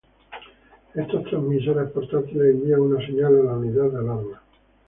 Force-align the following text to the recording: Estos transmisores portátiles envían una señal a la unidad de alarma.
Estos 0.95 1.25
transmisores 1.25 1.91
portátiles 1.91 2.55
envían 2.55 2.81
una 2.81 3.05
señal 3.05 3.35
a 3.39 3.43
la 3.43 3.53
unidad 3.53 3.91
de 3.91 3.97
alarma. 3.99 4.41